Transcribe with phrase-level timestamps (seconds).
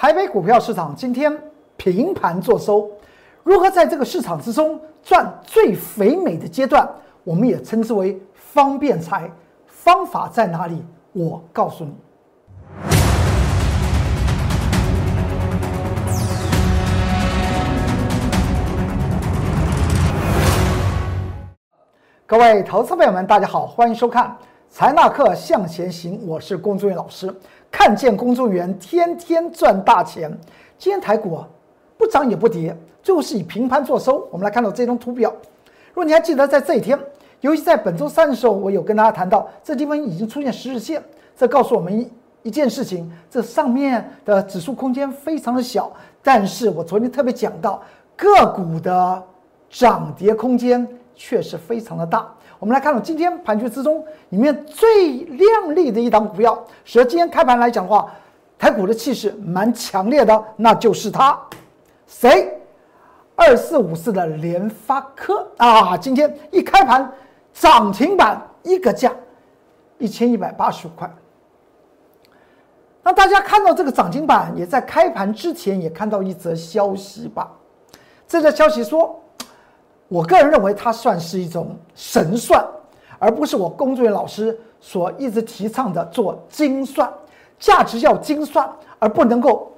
[0.00, 1.36] 台北股票市场今天
[1.76, 2.88] 平盘做收，
[3.42, 6.88] 如何在这个市场之中赚最肥美的阶段，
[7.24, 9.28] 我们也称之为方便财。
[9.66, 10.86] 方法在哪里？
[11.12, 11.92] 我告诉你。
[22.24, 24.26] 各位投资朋友们，大家好，欢迎收看
[24.70, 27.34] 《财纳课向前行》，我是龚忠元老师。
[27.70, 30.30] 看见公众员天天赚大钱，
[30.78, 31.38] 今天台股
[31.96, 34.26] 不涨也不跌，最后是以平盘做收。
[34.30, 35.30] 我们来看到这张图表，
[35.88, 36.98] 如果你还记得在这一天，
[37.40, 41.02] 尤其在本周三的时候，我有跟大家谈到，这地方已经出现十日线，
[41.36, 42.10] 这告诉我们一
[42.44, 45.92] 一件事情：这上面的指数空间非常的小。
[46.22, 47.82] 但是我昨天特别讲到，
[48.16, 49.22] 个股的
[49.70, 50.86] 涨跌空间。
[51.20, 52.32] 确实非常的大。
[52.58, 58.12] 我们来看到今天盘局之中，里面最亮丽的一档股票，使得今天开盘来讲的话，
[58.58, 61.38] 台股的气势蛮强烈的，那就是它，
[62.06, 62.52] 谁？
[63.36, 67.08] 二四五四的联发科啊，今天一开盘
[67.52, 69.12] 涨停板一个价，
[69.98, 71.08] 一千一百八十五块。
[73.04, 77.52] 那大家看到这个涨停板，也在开盘之前也看到一则消息吧？
[78.26, 79.22] 这则消息说。
[80.08, 82.66] 我个人认为它算是一种神算，
[83.18, 87.12] 而不是我工作人员老师所一直提倡的做精算，
[87.58, 89.70] 价值要精算，而不能够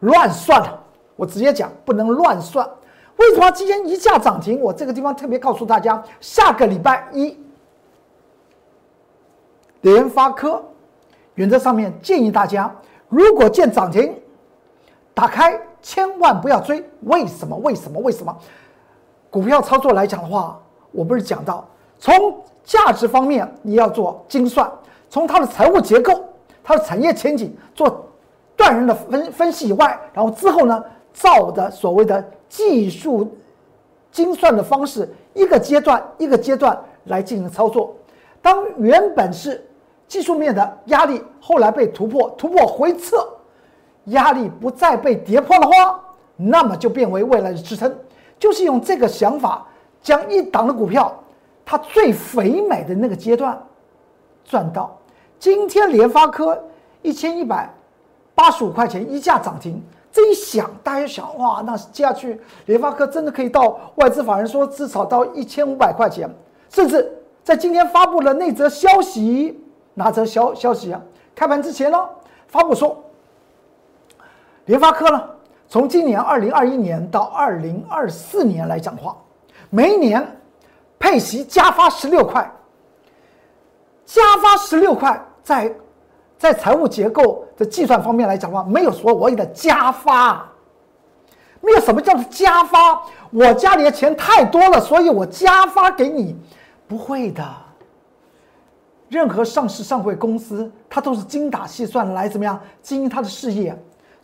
[0.00, 0.80] 乱算了。
[1.16, 2.68] 我直接讲，不能乱算。
[3.16, 4.58] 为什么今天一价涨停？
[4.60, 7.38] 我这个地方特别告诉大家，下个礼拜一，
[9.82, 10.60] 联发科，
[11.34, 12.74] 原则上面建议大家，
[13.08, 14.20] 如果见涨停，
[15.12, 16.82] 打开千万不要追。
[17.02, 17.54] 为什么？
[17.58, 18.00] 为什么？
[18.00, 18.36] 为什么？
[19.34, 20.56] 股票操作来讲的话，
[20.92, 21.66] 我不是讲到
[21.98, 24.70] 从价值方面你要做精算，
[25.10, 26.12] 从它的财务结构、
[26.62, 28.06] 它的产业前景做
[28.54, 33.36] 断人的分分析以外，然后之后呢，照的所谓的技术
[34.12, 37.92] 精算的方式，一个阶段一个阶段来进行操作。
[38.40, 39.68] 当原本是
[40.06, 43.16] 技术面的压力后来被突破，突破回撤，
[44.04, 46.00] 压力不再被跌破的话，
[46.36, 47.92] 那么就变为未来的支撑。
[48.44, 49.66] 就是用这个想法，
[50.02, 51.10] 将一档的股票，
[51.64, 53.58] 它最肥美的那个阶段
[54.44, 54.94] 赚到。
[55.38, 56.62] 今天联发科
[57.00, 57.72] 一千一百
[58.34, 59.82] 八十五块钱一价涨停，
[60.12, 66.28] 这一想，大家想哇，那接下去联发科真的可以到外资法人说至少到一千五百块钱，
[66.68, 67.10] 甚至
[67.42, 69.58] 在今天发布了那则消息，
[69.94, 71.00] 哪则消消息啊？
[71.34, 71.98] 开盘之前呢，
[72.46, 73.02] 发布说
[74.66, 75.30] 联发科呢。
[75.74, 79.16] 从今年二零二一年到二零二四年来讲话，
[79.70, 80.24] 每一年
[81.00, 82.48] 配息加发十六块，
[84.06, 85.74] 加发十六块，在
[86.38, 90.48] 在财务结构的计算方面来讲的话，没有所谓的加发，
[91.60, 93.02] 没有什么叫做加发。
[93.32, 96.36] 我家里的钱太多了，所以我加发给你，
[96.86, 97.44] 不会的。
[99.08, 103.76] 任何上市上会公司，它都是精打细算来怎么样经营它的事业。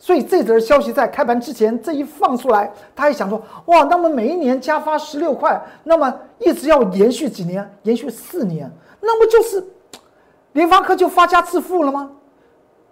[0.03, 7.71] 所以这则消息在开盘之前这一放出来，他还想说：哇，那么每一年加发十六块，那么一直要延续几年？
[7.83, 8.69] 延续四年，
[8.99, 9.63] 那么就是
[10.53, 12.09] 联发科就发家致富了吗？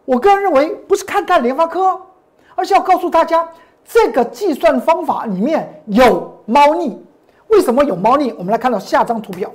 [0.05, 1.99] 我个人认为不是看淡联发科，
[2.53, 3.49] 而是要告诉大家，
[3.83, 7.03] 这个计算方法里面有猫腻。
[7.47, 8.31] 为什么有猫腻？
[8.37, 9.51] 我们来看到下张图表。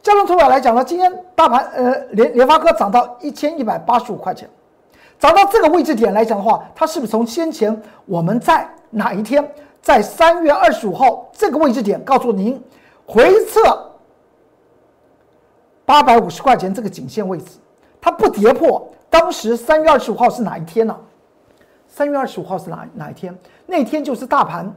[0.00, 4.48] 下张图表来讲呢，今天大盘呃联联发科涨到一千一百八十五块钱。
[5.18, 9.46] 找到这个位置点来讲的话，它是不是从先前我们在哪一天，
[9.82, 12.62] 在三月二十五号这个位置点告诉您
[13.04, 13.60] 回撤
[15.84, 17.58] 八百五十块钱这个颈线位置，
[18.00, 18.88] 它不跌破。
[19.10, 20.96] 当时三月二十五号是哪一天呢？
[21.86, 23.36] 三月二十五号是哪哪一天？
[23.66, 24.72] 那天就是大盘，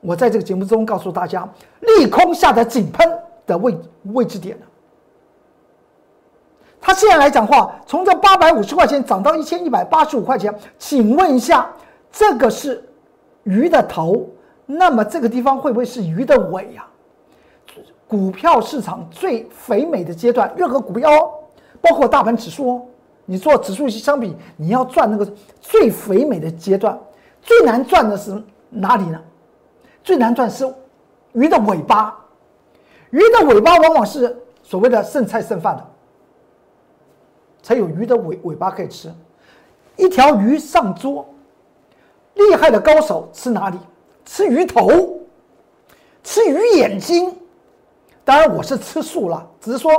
[0.00, 1.48] 我在这个节目中告诉大家，
[1.80, 3.06] 利空下的井喷
[3.46, 3.78] 的位
[4.14, 4.58] 位置点
[6.80, 11.70] 它现在来讲话，从这八百五十块钱涨到一千一百八十五块钱，请问一下，
[12.10, 12.82] 这个是
[13.42, 14.26] 鱼的头，
[14.64, 16.86] 那么这个地方会不会是鱼的尾呀？
[18.08, 21.10] 股票市场最肥美的阶段，任何股票，
[21.80, 22.82] 包括大盘指数哦，
[23.24, 26.98] 你做指数相比，你要赚那个最肥美的阶段，
[27.42, 29.20] 最难赚的是哪里呢？
[30.02, 30.66] 最难赚是
[31.34, 32.18] 鱼的尾巴，
[33.10, 35.86] 鱼的尾巴往往是所谓的剩菜剩饭的。
[37.62, 39.12] 才有鱼的尾尾巴可以吃，
[39.96, 41.26] 一条鱼上桌，
[42.34, 43.78] 厉害的高手吃哪里？
[44.24, 45.20] 吃鱼头，
[46.22, 47.34] 吃鱼眼睛。
[48.24, 49.92] 当然我是吃素了，只是说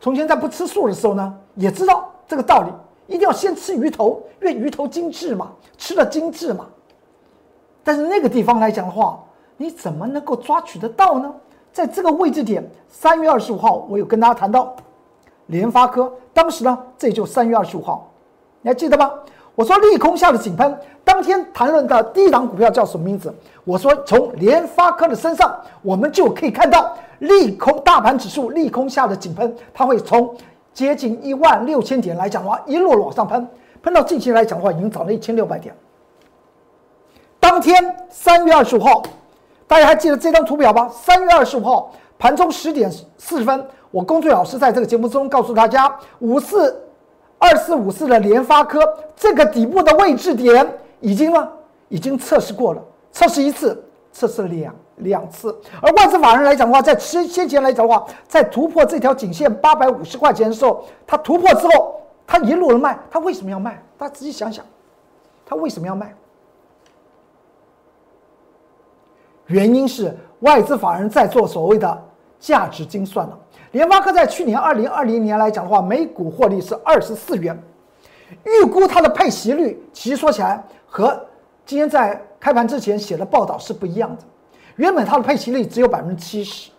[0.00, 2.68] 从前在不吃素的时候呢，也知道这个道理。
[3.08, 6.66] 一定要先吃鱼头，因为鱼头精致嘛，吃的精致嘛。
[7.84, 9.22] 但是那个地方来讲的话，
[9.56, 11.34] 你怎么能够抓取得到呢？
[11.72, 14.74] 在这个位置点，三月二十五号，我有跟大家谈到
[15.46, 18.10] 联发科，当时呢，这就三月二十五号，
[18.60, 19.10] 你还记得吗？
[19.54, 23.32] 我说利空下的井喷，当天谈论的第一档股票叫什么名字？
[23.64, 30.34] 我说从联发科的身上，我们就可以看到利空大盘指数利空下的井喷，它会从
[30.72, 33.46] 接近一万六千点来讲的话，一路往上喷，
[33.82, 35.74] 喷到近期来讲的话，已经涨了一千六百点。
[37.38, 39.02] 当天三月二十五号，
[39.66, 40.88] 大家还记得这张图表吧？
[40.88, 46.76] 三月二十五号盘中十点四十分，我工作老师在这个节目中告诉大家，五四。
[47.44, 48.78] 二四五四的联发科
[49.16, 51.48] 这个底部的位置点已经呢，
[51.88, 52.80] 已经测试过了，
[53.10, 55.52] 测试一次，测试两两次。
[55.80, 63.82] 而外资法人来讲的话，在先先前来讲的话，在突破这条颈线八百五十块钱的时候，它突破之后，它一路的卖，它为什么要卖？
[63.98, 64.64] 大家仔细想想，
[65.44, 66.14] 它为什么要卖？
[69.48, 72.04] 原因是外资法人在做所谓的
[72.38, 73.36] 价值精算了。
[73.72, 77.58] 联发科在去年二零二零年来讲的话，每股获利是二十四元，
[78.44, 81.18] 预估它的配息率，其实说起来和
[81.64, 84.22] 今天在开盘之前写的报道是不一样的。
[84.76, 86.70] 原本它的配息率只有百分之七十，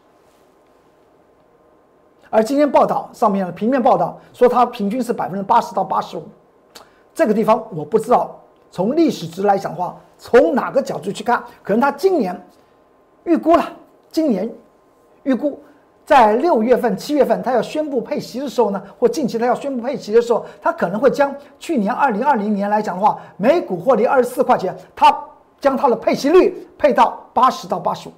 [2.30, 6.24] 而今天报道上面的平面报道说它平均是百分之八十到八十五。
[7.16, 8.40] 这个地方我不知道，
[8.70, 12.40] 从历史值来讲的话，从哪个角度去看，可能它今年
[13.24, 13.68] 预估了，
[14.12, 14.48] 今年
[15.24, 15.60] 预估。
[16.06, 25.18] 在六月份、七月份，他要宣布配息的时候呢，或近期他要宣布配息的时候，他可能会将去年二零二零年来讲的话，每股获利二十四块钱，他
[25.62, 28.12] 将他的配息率配到八十到八十五，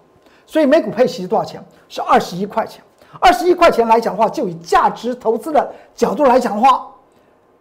[0.47, 1.63] 所以每股配息多少钱？
[1.87, 2.81] 是二十一块钱。
[3.21, 6.87] 二十一块钱来讲的话，就以价值投资的角度来讲的话，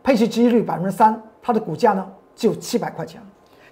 [0.02, 2.04] 配息几率百分之三，它的股价呢
[2.34, 3.20] 就七百块钱，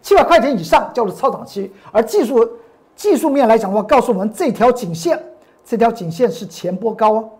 [0.03, 1.73] 七百块钱以上叫做超涨期。
[1.91, 2.47] 而技术
[2.95, 5.19] 技术面来讲的话，告诉我们这条颈线。
[5.65, 7.31] 这条颈线是前波高哦，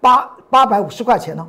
[0.00, 1.46] 八八百五十块钱呢。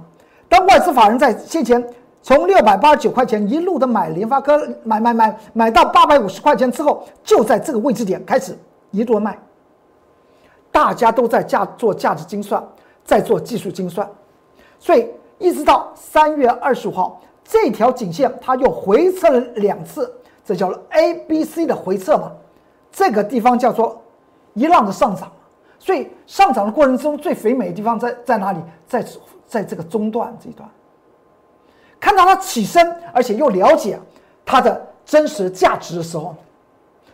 [0.47, 1.83] 当外资法人在先前
[2.21, 8.57] 从六百八十九块钱一路的买联发科，买买买买到八百五十块钱之后，就在这个位置点开始
[8.91, 9.37] 一路卖。
[10.71, 12.63] 大家都在价做价值精算，
[13.03, 14.07] 在做技术精算，
[14.77, 15.07] 所以
[15.39, 20.13] 一直到三月二十五号，这条颈线它又回撤了两次，
[20.45, 22.31] 这叫 A B C 的回撤嘛。
[22.91, 24.01] 这个地方叫做
[24.53, 25.31] 一浪的上涨。
[25.79, 28.59] 所以上涨的过程中最肥美的地方在在哪里？
[28.85, 29.05] 在
[29.47, 30.69] 在这个中段这一段，
[31.99, 33.99] 看到它起身，而且又了解
[34.45, 36.35] 它的真实价值的时候，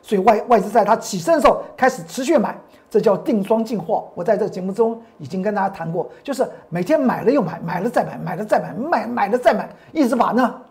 [0.01, 2.57] 所以外外资在它起身的时候开始持续买，
[2.89, 4.09] 这叫定双进货。
[4.15, 10.61] 我在这个节目中已经跟大家谈过，就是每天买了又买，买了再买，买了再买，买买了再买，一直把呢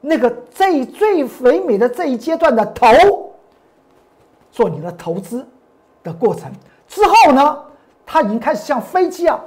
[0.00, 3.32] 那个最最肥美的这一阶段的头
[4.50, 5.46] 做你的投资
[6.02, 6.52] 的过程。
[7.24, 7.58] 后呢，
[8.04, 9.40] 它已经开始像飞机啊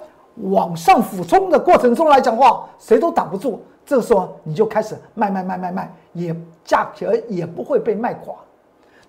[0.52, 3.64] 往上俯冲的过程中来讲话，谁都挡不住。
[3.86, 6.36] 这个时候你就开始卖卖卖卖卖，也
[6.66, 8.36] 价格也不会被卖垮。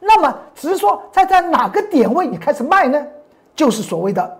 [0.01, 3.05] 那么只是说在在哪个点位你开始卖呢？
[3.57, 4.39] 就是所谓的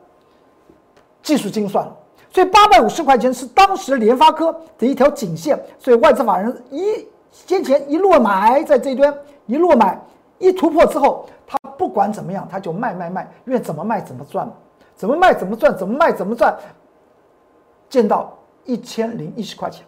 [1.23, 1.85] 技术精算。
[2.31, 9.13] 所以八百五十块钱是当时联发科的一条颈线，所以外资法人一先前一路买，在这端
[9.47, 9.99] 一路买，
[10.39, 11.27] 一突破之后。
[11.51, 14.47] 他不管怎么样，他就卖卖卖，因为怎么卖怎么赚，
[14.95, 16.55] 怎么卖怎么赚，怎么卖怎么赚。
[17.89, 19.83] 见到一千零一十块钱，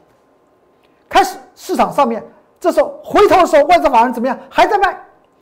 [1.07, 2.25] 开始市场上面，
[2.59, 4.39] 这时候回头的时候，外资法人怎么样？
[4.49, 4.99] 还在卖，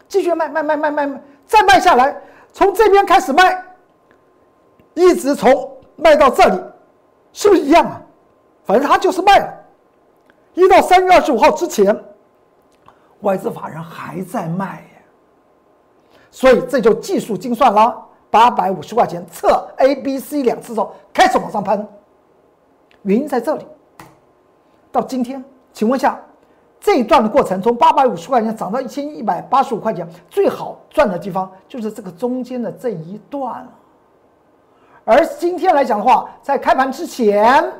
[0.08, 2.20] 继续卖卖卖卖卖卖，再卖下来，
[2.52, 3.64] 从这边开始卖，
[4.94, 6.60] 一直从卖到这里，
[7.32, 8.02] 是不是一样啊？
[8.64, 9.54] 反正他就是卖了。
[10.54, 11.96] 一到三月二十五号之前，
[13.20, 14.82] 外资法人还在卖。
[16.30, 17.96] 所以这就技术精算了，
[18.30, 21.86] 八百五十块钱测 A、B、C 两次之后开始往上喷，
[23.02, 23.66] 原因在这里。
[24.92, 25.42] 到今天，
[25.72, 26.20] 请问一下，
[26.78, 33.66] 这一段的过程从八百五十块钱涨到一千一百八十五块钱，最好赚的地方就是这个中间的这一段
[35.04, 37.72] 而今天来讲的话，在开盘之前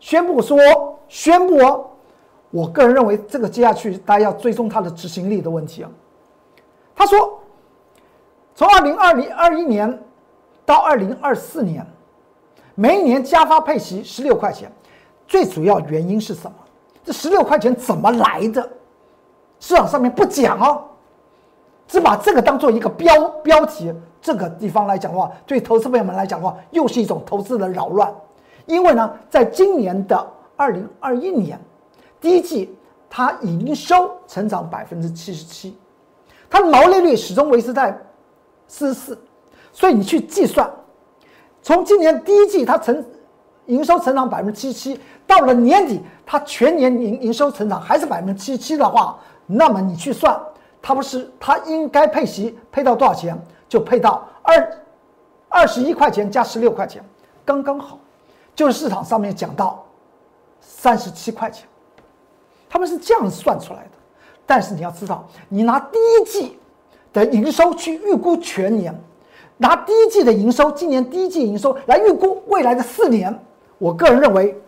[0.00, 0.58] 宣布说，
[1.08, 1.86] 宣布，
[2.50, 5.90] 我个人认为这个接下去大家要追踪它的执行力的问题啊。
[6.96, 7.39] 他说。
[8.54, 10.02] 从二零二零二一年
[10.64, 11.86] 到二零二四年，
[12.74, 14.70] 每一年加发配息十六块钱，
[15.26, 16.56] 最主要原因是什么？
[17.04, 18.68] 这十六块钱怎么来的？
[19.58, 20.84] 市场上面不讲哦，
[21.86, 23.92] 只把这个当做一个标标题。
[24.22, 28.14] 这个地方来讲的话，对投资朋友们来讲的话，又是一种投资的扰乱。
[28.66, 31.58] 因为呢，在今年的二零二一年
[32.20, 32.76] 第一季
[33.08, 35.74] 它营收成长百分之七十七，
[36.50, 37.98] 它的毛利率始终维持在
[38.70, 39.18] 十四，
[39.72, 40.70] 所以你去计算，
[41.60, 43.04] 从今年第一季它成
[43.66, 50.40] 营收成长百分之七七，到了年底它全年营营收成长还是百分之七七的话，那么你去算，
[50.80, 53.36] 它不是它应该配息配到多少钱？
[53.68, 54.78] 就配到二
[55.48, 57.04] 二十一块钱加十六块钱，
[57.44, 57.98] 刚刚好，
[58.54, 59.84] 就是市场上面讲到。
[60.62, 61.66] 三十七块钱，
[62.68, 63.90] 他们是这样算出来的。
[64.44, 66.58] 但是你要知道，你拿第一季
[67.12, 68.94] 的营收去预估全年，
[69.56, 73.36] 拿第一季的营收，今年第一季营收来预估未来的四年，
[73.78, 74.60] 我个人认为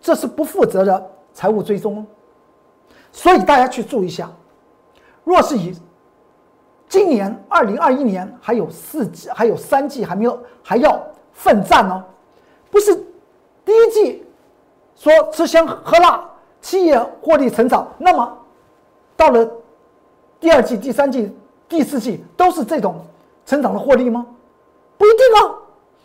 [0.00, 2.06] 这是不负责的财务追踪。
[3.12, 4.30] 所以大家去注意一下，
[5.24, 5.72] 若是以
[6.88, 11.00] 今年二零二一年还有四季，还有三季还没有还要
[11.32, 12.04] 奋战呢，
[12.70, 12.94] 不是
[13.64, 14.24] 第一季。
[15.00, 16.28] 说吃香喝辣，
[16.60, 18.36] 企业获利成长，那么
[19.16, 19.48] 到了
[20.40, 21.32] 第二季、第三季、
[21.68, 23.04] 第四季都是这种
[23.44, 24.26] 成长的获利吗？
[24.96, 25.54] 不一定啊。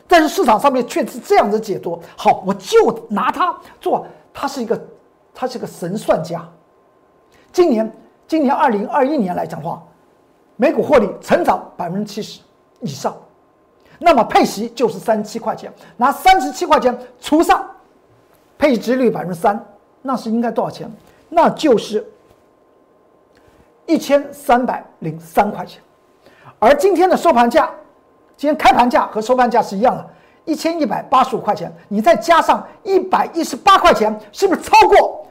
[0.07, 1.99] 但是市场上面却是这样的解读。
[2.15, 4.79] 好，我就拿它做，它是一个，
[5.33, 6.47] 它是个神算家。
[7.51, 7.91] 今年，
[8.27, 9.81] 今年二零二一年来讲话，
[10.57, 12.41] 每股获利成长百分之七十
[12.81, 13.15] 以上，
[13.97, 17.65] 那么配息就是三十七块钱，拿三十七块钱除上。
[18.55, 19.61] 配置率百分之三，
[20.01, 20.89] 那是应该多少钱？
[21.27, 22.05] 那就是
[23.85, 25.81] 一千三百零三块钱。
[26.59, 27.69] 而今天的收盘价，
[28.37, 30.09] 今天开盘价和收盘价是一样的，
[30.45, 31.71] 一千一百八十五块钱。
[31.87, 35.25] 你再加上一百一十八块钱，是不是超过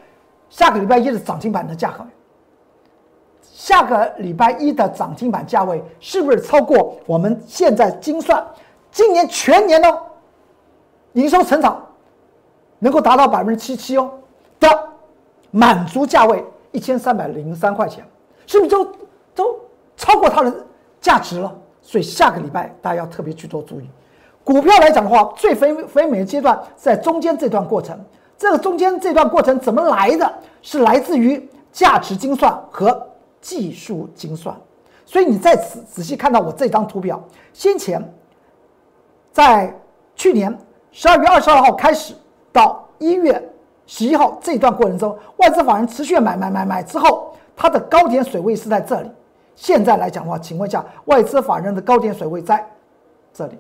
[0.50, 2.04] 下个礼拜一的涨停板的价格？
[3.42, 8.44] 下个礼拜一的涨停板价位是不是超过我们现在精算
[8.90, 10.02] 今年全年的
[11.12, 11.80] 营收成长？
[12.78, 14.11] 能够达到百分之七七哦
[14.59, 14.68] 的
[15.52, 18.04] 满足价位一千三百零三块钱，
[18.46, 18.84] 是不是都
[19.34, 19.61] 都
[19.96, 20.54] 超过它的
[21.00, 21.52] 价值了？
[21.80, 23.88] 所以下个礼拜大家要特别去多注意。
[24.44, 27.99] 股票来讲的话，最肥肥美的阶段在中间这段过程。
[28.37, 30.32] 这个中间这段过程怎么来的？
[30.62, 33.08] 是来自于价值精算和
[33.40, 34.56] 技术精算。
[35.04, 37.22] 所以你在此仔细看到我这张图表，
[37.52, 38.02] 先前
[39.30, 39.72] 在
[40.16, 40.56] 去年
[40.90, 42.14] 十二月二十二号开始。
[42.54, 43.50] 到一月
[43.87, 49.11] 十一号这段过程中，外资法人持续买买买买之后，它的高点水位是在这里。
[49.54, 52.66] 现在来讲的话，请问一下，外资法人的高点水位在
[53.35, 53.59] 这里，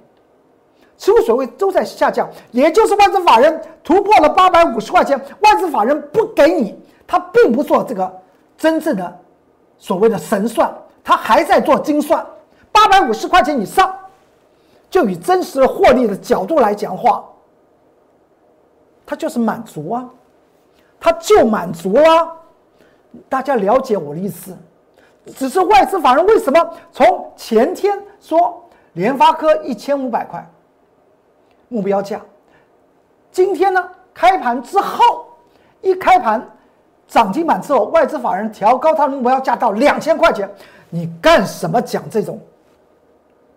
[0.96, 8.20] 持股水位都在下降，也就是外资法人突破了八百五十块钱，外资法人不给你，他并不做这个
[8.56, 9.20] 真正的
[9.78, 10.72] 所谓的神算，
[11.04, 12.24] 他还在做精算。
[12.72, 13.94] 八百五十块钱以上，
[14.88, 17.22] 就以真实的获利的角度来讲话。
[19.04, 20.08] 它就是满足啊，
[20.98, 22.36] 它就满足了。
[23.28, 24.56] 大家了解我的意思？
[25.36, 26.58] 只是外资法人为什么？
[26.90, 30.44] 从前天说联发科一千五百块
[31.68, 32.20] 目标价，
[33.30, 35.26] 今天呢开盘之后
[35.80, 36.44] 一开盘
[37.06, 40.50] 涨停板之后，外资法人调高它的目标价到两千块钱，
[40.90, 42.40] 你干什么讲这种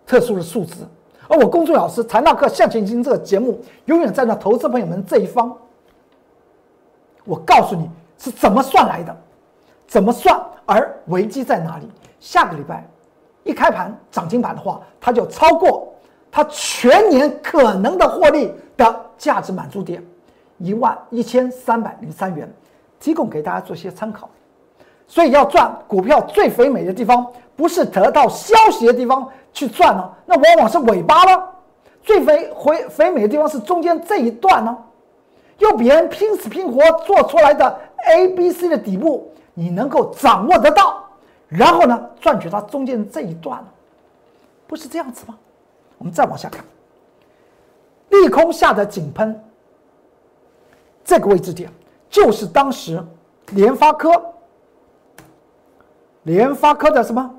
[0.06, 0.86] 特殊的数字？
[1.28, 5.52] 而我公众老师《财纳课向前行》这个节目，永远站在投资朋友们这一方。
[7.24, 9.16] 我告诉你是怎么算来的，
[9.86, 11.88] 怎么算，而危机在哪里？
[12.20, 12.84] 下个礼拜
[13.44, 15.94] 一开盘涨停板的话，它就超过
[16.30, 20.04] 它全年可能的获利的价值满足点
[20.58, 22.52] 一万一千三百零三元，
[22.98, 24.28] 提供给大家做些参考。
[25.06, 27.24] 所以要赚股票最肥美的地方，
[27.54, 29.28] 不是得到消息的地方。
[29.52, 31.50] 去赚呢，那往往是尾巴了。
[32.02, 34.76] 最肥回肥美的地方是中间这一段呢，
[35.60, 41.02] 用别人拼死拼活做出来的 A、B、C 的底部，你能够掌握得到，
[41.48, 43.64] 然后呢赚取它中间这一段
[44.66, 45.34] 不是这样子吗？
[45.96, 46.62] 我们再往下看，
[48.10, 49.42] 利空下的井喷，
[51.02, 51.72] 这个位置点
[52.10, 53.02] 就是当时
[53.52, 54.10] 联发科，
[56.24, 57.34] 联发科的什么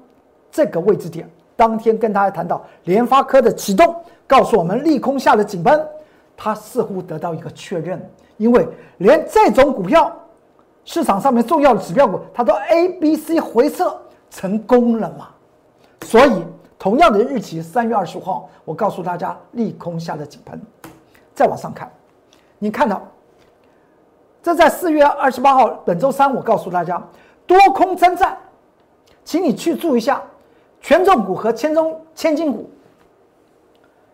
[0.52, 1.30] 这个位置点。
[1.56, 3.96] 当天跟大家谈到联发科的启动，
[4.26, 5.88] 告诉我们利空下的井喷，
[6.36, 8.04] 它似乎得到一个确认，
[8.38, 10.12] 因为连这种股票
[10.88, 13.94] 市场上面重要的指标股，它都 A、B、C 回撤
[14.29, 15.27] 成功了嘛？
[16.03, 16.46] 所以
[16.79, 20.62] 同样的日期三月二十五号，我告诉大家利空下的井喷。
[21.36, 21.91] 再往上看，
[22.58, 23.01] 你看到
[24.41, 27.06] 这在四月二十八号本周三，我告诉大家
[27.46, 28.38] 多空征战，
[29.25, 30.24] 请你去注意一下。
[30.79, 32.70] 权重股和千中千金股，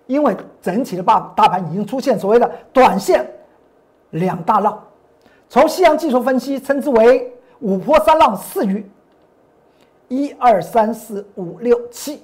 [0.07, 3.29] 因为整体的大大盘已经出现所谓的短线
[4.09, 4.83] 两大浪，
[5.53, 8.89] 从西洋技术分析称之为五波三浪四雨，
[10.07, 12.23] 一二三四五六七，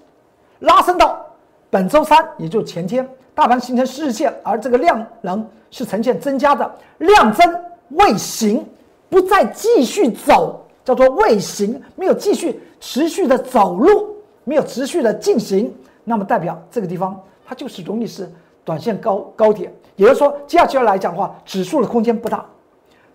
[0.62, 1.24] 拉升到
[1.70, 7.56] 本周三，也就是前天，大盘形成十日线，而这个量能是呈现增加的，量增
[7.90, 8.66] 未行，
[9.12, 14.08] 不再继续走，叫做未行，没有继续持续的走路，
[14.44, 15.72] 没有持续的进行，
[16.04, 18.28] 那么代表这个地方它就是容易是
[18.66, 22.44] 短线高高点，也就是说，接下去来讲的话，指数的空间不大。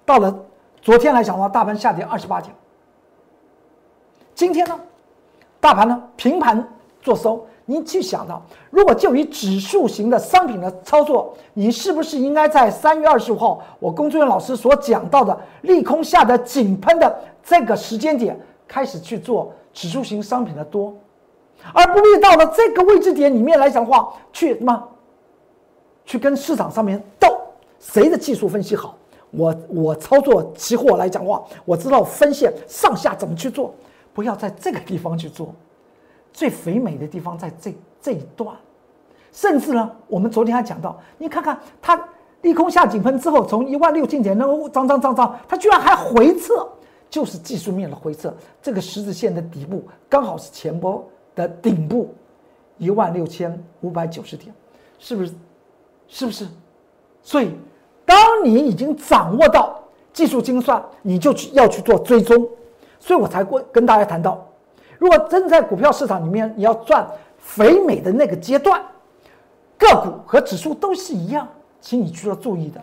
[0.04, 0.34] 到了
[0.82, 2.54] 昨天来讲的话，大盘下跌二十八点，
[4.34, 4.78] 今天呢，
[5.60, 6.66] 大盘呢平盘
[7.00, 7.46] 做收。
[7.66, 20.94] 你去想到，如果就以指数型的商品的操作，你是不是应该在三月二十五号我工作人员老师所讲到的利空下的井喷的这个时间点开始去做指数型商品的多，
[21.72, 24.88] 而不必到了这个位置点里面来讲的话，去什么？
[26.04, 27.34] 去跟市场上面斗，
[27.80, 28.94] 谁的技术分析好？
[29.36, 33.74] 我我操作期货来讲话，我知道分线上下怎么去做，
[34.12, 35.54] 不要在这个地方去做。
[36.32, 38.56] 最肥美的地方在这这一段，
[39.30, 42.08] 甚至呢，我们昨天还讲到，你看看它
[42.42, 46.68] 利空下井喷之后，从一万六千点那个涨涨涨涨，它居然还回撤，
[47.08, 48.34] 就是技术面的回撤。
[48.60, 52.12] 这个十字线的底部刚好是前波的顶部，
[52.78, 54.52] 一万六千五百九十点，
[54.98, 55.32] 是不是？
[56.08, 56.46] 是不是？
[57.22, 57.52] 所以，
[58.04, 59.78] 当你已经掌握到
[60.12, 62.48] 技术精算，你就去要去做追踪。
[62.98, 64.46] 所以我才过跟大家谈到。
[64.98, 67.06] 如果真在股票市场里面，你要赚
[67.38, 68.80] 肥美的那个阶段，
[69.76, 71.46] 个股和指数都是一样，
[71.80, 72.80] 请你去要注意的。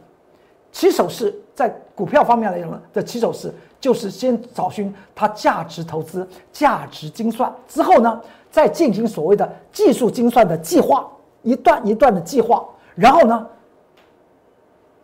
[0.71, 11.09] 起手式在股票方面来讲呢的起手式，就是先找寻它价值投资、价值精算之后呢，再进行所谓的技术精算的计划，
[11.41, 12.63] 一段一段的计划，
[12.95, 13.45] 然后呢，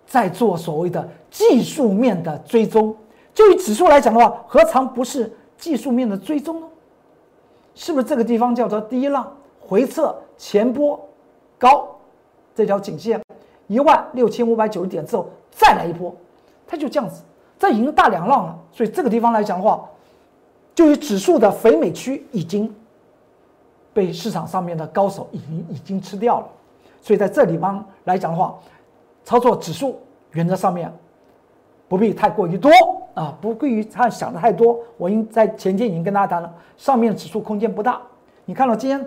[0.07, 2.95] 在做所谓的技术面的追踪。
[3.33, 6.67] 就以指数来讲的话，何尝不是技术面的追踪呢？
[7.75, 10.99] 是不是这个地方叫做第一浪回撤前波
[11.59, 11.87] 高
[12.55, 13.21] 这条颈线
[13.67, 16.15] 一万六千五百九十点之后再来一波，
[16.65, 17.21] 它就这样子，
[17.59, 18.59] 这已经大两浪了。
[18.71, 19.87] 所以这个地方来讲的话，
[20.73, 22.73] 就以指数的肥美区已经
[23.93, 26.47] 被市场上面的高手已经已经吃掉了。
[27.01, 28.57] 所以在这地方来讲的话，
[29.27, 29.99] 操作指数
[30.31, 30.89] 原则上面
[31.89, 32.71] 不必太过于多。
[33.13, 34.79] 啊，不过于他想的太多。
[34.95, 38.01] 我应在前天已经跟大家谈了，上面指数空间不大。
[38.45, 39.05] 你看到今天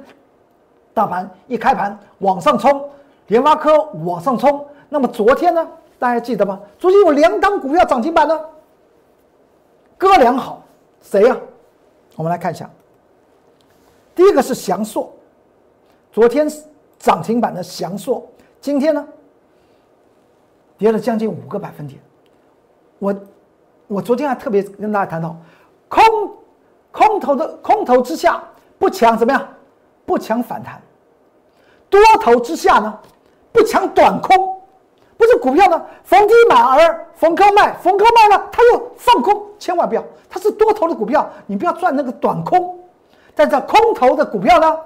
[0.92, 2.86] 大盘一开盘往上冲，
[3.28, 4.62] 联发科往上冲。
[4.90, 5.66] 那么昨天呢？
[5.98, 6.60] 大家记得吗？
[6.78, 8.38] 昨天有两档股票涨停板呢，
[9.96, 10.62] 哥俩好，
[11.00, 11.34] 谁呀？
[12.16, 12.68] 我们来看一下。
[14.14, 15.10] 第一个是翔硕，
[16.12, 16.46] 昨天
[16.98, 18.22] 涨停板的翔硕，
[18.60, 19.06] 今天呢
[20.80, 22.00] 跌了将近五个百分点。
[22.98, 23.14] 我。
[23.92, 25.36] 我昨天还特别跟大家谈到，
[25.88, 26.00] 空
[26.92, 28.40] 空头的空头之下
[28.78, 29.48] 不抢怎么样？
[30.06, 30.80] 不抢反弹，
[31.88, 32.96] 多头之下呢
[33.50, 34.62] 不抢短空，
[35.16, 42.78] 不是股票呢逢低买而逢高卖，逢高卖了它又放空，千万不要，它是多头的股票，你不要赚那个短空，
[43.34, 44.78] 但这空头的股票呢，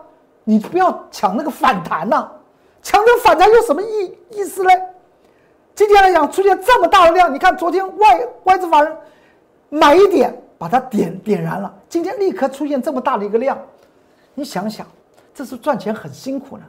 [0.44, 2.26] 你不要抢那个反弹呐，
[2.83, 4.70] 抢这个反弹有什么意意思呢？
[5.74, 8.96] 今天来讲出现这么大的量，你看昨天外外资法人
[9.70, 13.58] 买一点把它点点燃了，今天立刻出现这么大的一个量，
[14.34, 14.87] 你想想，
[15.34, 16.64] 这是赚钱很辛苦呢。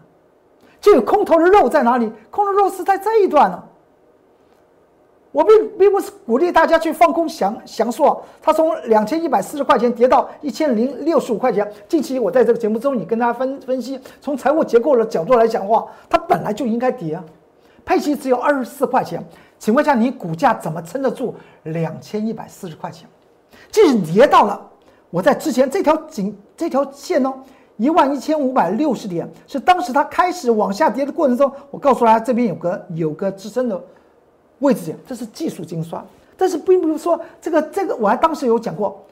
[0.81, 2.11] 这个空头的肉在哪里？
[2.31, 3.63] 空头肉是在这一段呢。
[5.31, 11.69] 我并并不是鼓励大家去放空翔翔硕，它从两千一百四十块钱跌到一千零六十五块钱。
[11.89, 17.23] 近期我在这个节目中，你跟大家分分析，从财务结构的角度来讲的话，它本来就应该跌啊。
[17.85, 19.23] 配息只有二十四块钱，
[19.59, 23.07] 请问一下，你股价怎么撑得住两千一百四十块钱？
[23.71, 24.59] 即使跌到了
[25.09, 27.33] 我在之前这条颈这条线哦，
[27.77, 33.81] 一万一千五百六十点，是当时它开始往下跌的过程中，我告诉大家这边有个有个支撑的
[34.59, 36.03] 位置点，这是技术精算。
[36.35, 39.05] 但是并不是说这个这个，我还当时有讲过，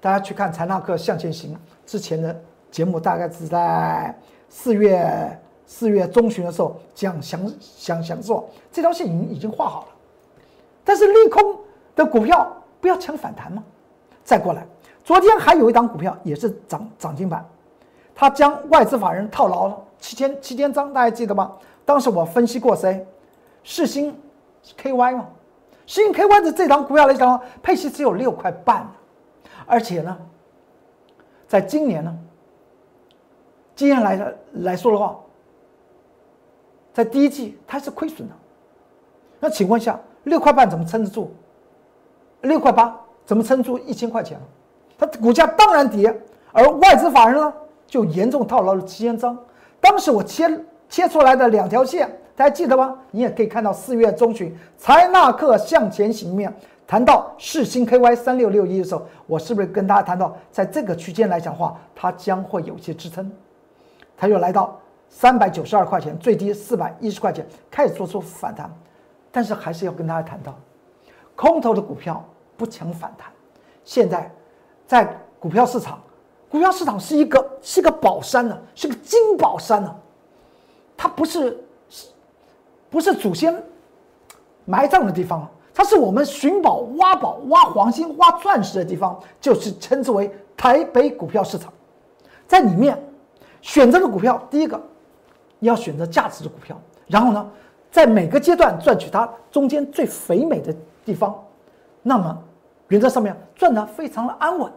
[0.00, 2.34] 大家去看财纳克向前行之前的
[2.70, 4.18] 节目，大概是在
[4.48, 5.38] 四月。
[5.70, 9.88] 四月中旬的时候讲享享享受这条线已经已经画好了，
[10.82, 11.58] 但是利空
[11.94, 12.50] 的股票
[12.80, 13.62] 不要抢反弹吗？
[14.24, 14.66] 再过来，
[15.04, 17.46] 昨天还有一档股票也是涨涨停板，
[18.14, 21.54] 它将外资法人套牢了七千七千张，大家记得吗？
[21.84, 23.06] 当时我分析过谁？
[23.62, 24.18] 世新
[24.80, 25.28] KY 吗？
[25.84, 28.90] 世星 KY 的这档股票来讲，配息只有六块半，
[29.66, 30.16] 而且呢，
[31.46, 32.18] 在今年呢，
[33.76, 35.14] 今年来来说的话。
[36.98, 38.34] 在第一季它是亏损的，
[39.38, 41.30] 那情况下六块半怎么撑得住？
[42.40, 42.92] 六块八，
[43.24, 44.36] 怎么撑住一千块钱？
[44.98, 46.12] 它股价当然跌，
[46.50, 47.54] 而外资法人呢
[47.86, 49.38] 就严重套牢了七千张。
[49.80, 50.50] 当时我切
[50.88, 52.98] 切出来的两条线，大家记得吗？
[53.12, 56.52] 你也可以看到四月中旬财纳克向前行面
[56.84, 63.30] 谈到世星 KY 三六六一的时候，我是不是跟大家谈到，在这个区间来讲话，它将会有些支撑，
[64.16, 64.76] 它又来到
[65.08, 68.70] 三百九十二块钱，最低四百一十块钱开始做出反弹，
[69.32, 70.54] 但是还是要跟大家谈到，
[71.34, 72.24] 空头的股票
[72.56, 73.28] 不强反弹，
[73.84, 74.30] 现在
[74.86, 75.98] 在股票市场。
[76.50, 79.94] 股票市场是一个是一个宝山呢，是个金宝山呢，
[80.96, 81.62] 它不是
[82.88, 83.62] 不是祖先
[84.64, 91.70] 埋葬的地方，它是我们寻宝、挖宝、挖黄金、挖钻石的地方，就是称之为台北股票市场。
[92.46, 92.98] 在里面
[93.60, 94.80] 选择的股票，第一个
[95.58, 97.50] 你要选择价值的股票，然后呢，
[97.90, 101.34] 在每个阶段赚取它中间最肥美的地方，
[102.02, 102.38] 那么
[102.88, 104.70] 原则上面赚的非常的安稳。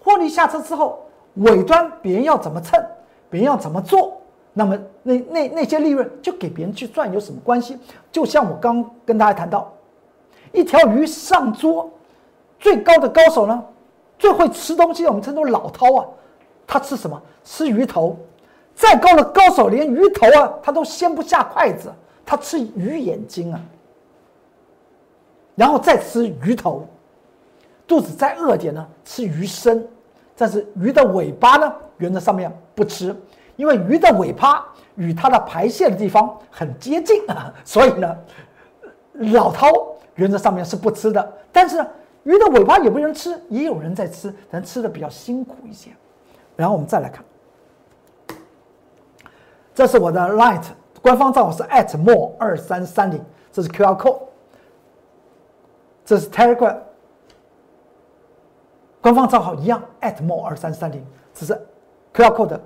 [0.00, 2.80] 获利下车之后，尾端别人要怎么蹭，
[3.28, 4.20] 别人要怎么做，
[4.52, 7.76] 那么那那那些利润就给别人去赚，有什么关系？
[8.12, 9.72] 就像我刚跟大家谈到，
[10.52, 11.90] 一条鱼上桌，
[12.60, 13.64] 最高的高手呢，
[14.18, 16.06] 最会吃东西，我们称作老饕啊，
[16.66, 17.20] 他吃什么？
[17.42, 18.16] 吃鱼头。
[18.76, 21.90] 再高的高手，连鱼头啊，他都掀不下筷子，
[22.24, 23.60] 他吃鱼眼睛啊，
[25.54, 26.86] 然后再吃鱼头，
[27.86, 29.84] 肚子再饿点呢，吃鱼身。
[30.36, 33.16] 但是鱼的尾巴呢，原则上面不吃，
[33.56, 38.14] 因为鱼的尾巴与它的排泄的地方很接近啊， 所以呢，
[39.32, 39.72] 老饕
[40.16, 41.32] 原则上面是不吃的。
[41.50, 41.78] 但是
[42.24, 43.34] 鱼的尾巴有没有人吃？
[43.48, 45.88] 也有人在吃，但吃的比较辛苦一些。
[46.54, 47.24] 然后我们再来看，
[49.76, 50.62] 这是我的 Light
[51.02, 54.16] 官方账号是 at @more 二三三零，这是 QR code，
[56.02, 56.78] 这是 Telegram。
[59.02, 61.52] 官方账号一样 at，@more 二三三零，这是
[62.14, 62.58] QR code，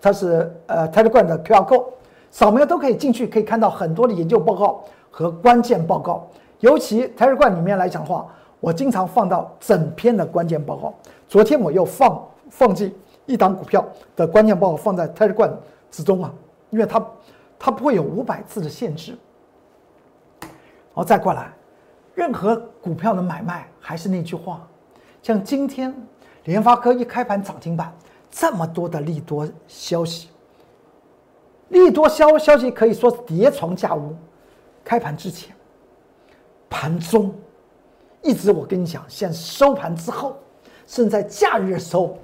[0.00, 1.84] 它是呃 Telegram 的 QR code，
[2.30, 6.28] 扫描都可以进去，可以看到很多的研究报告和关键报告。
[6.60, 8.24] 尤其 Telegram 里面来讲的话，
[8.60, 10.94] 我经常放到整篇的关键报告。
[11.26, 15.50] 昨天我又放放进一档股票的关键报告放在 Telegram
[15.90, 16.32] 之中啊，
[16.70, 17.04] 因为它
[17.58, 19.16] 它不会有五百字的限制。
[20.92, 21.52] 好，再过来，
[22.14, 24.66] 任何股票的买卖还是那句话。
[25.22, 25.94] 像今天，
[26.44, 27.94] 联发科一开盘涨停板，
[28.30, 30.28] 这么多的利多消息，
[31.68, 34.14] 利多消消息可以说是叠床架屋。
[34.82, 35.54] 开盘之前，
[36.68, 37.34] 盘中，
[38.22, 40.36] 一直我跟你讲，现在收盘之后，
[40.86, 42.18] 甚至在假日的时候，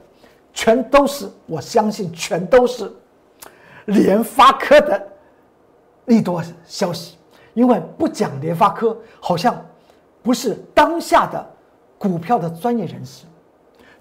[0.53, 2.91] 全都是我相信全都是
[3.87, 5.09] 联发科的
[6.05, 7.17] 利多消息，
[7.55, 9.61] 因为不讲联发科，好像
[10.23, 11.45] 不是当下的。
[11.99, 13.25] 股票的专业人士，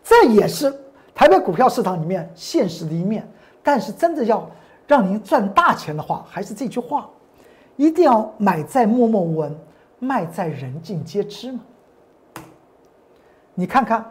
[0.04, 0.70] 这也是
[1.16, 3.26] 台北股票市场里面现实的一面。
[3.64, 4.52] 但是，真的要
[4.86, 7.10] 让您赚大钱的话，还是这句话：
[7.78, 9.58] 一定要买在默默无闻，
[9.98, 11.62] 卖在人尽皆知嘛。
[13.54, 14.06] 你看看，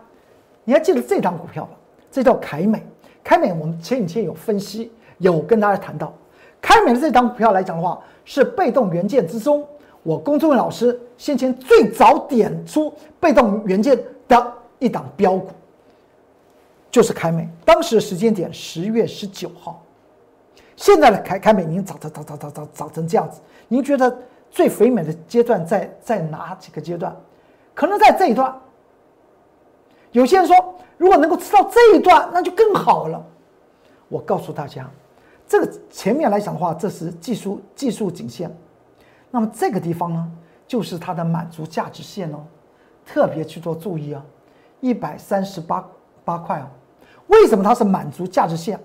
[0.64, 1.72] 你还记得这张股票吗？
[2.10, 2.82] 这叫凯美。
[3.22, 6.12] 凯美，我们前几天有分析，有跟大家谈到，
[6.60, 9.66] 开美的这张股票来讲的话，是被动元件之中。
[10.02, 13.98] 我龚忠伟老师先前最早点出被动元件
[14.28, 15.48] 的一档标股，
[16.90, 17.48] 就是开美。
[17.64, 19.82] 当时的时间点十月十九号，
[20.76, 24.14] 现在的开开美，您涨涨涨涨涨涨涨成这样子，您觉得
[24.50, 27.16] 最肥美的阶段在在哪几个阶段？
[27.72, 28.54] 可能在这一段。
[30.12, 30.54] 有些人说，
[30.98, 33.24] 如果能够吃到这一段，那就更好了。
[34.08, 34.88] 我告诉大家，
[35.46, 38.50] 这个前面来讲的话，这是技术技术颈线。
[39.30, 40.32] 那么这个地方呢，
[40.66, 42.38] 就是它的满足价值线哦，
[43.04, 44.24] 特别去做注意啊，
[44.80, 45.86] 一百三十八
[46.24, 46.66] 八块哦。
[47.26, 48.78] 为什么它是满足价值线？